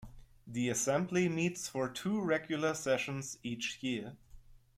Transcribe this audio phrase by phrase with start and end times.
[0.47, 4.17] The Assembly meets for two regular sessions each year.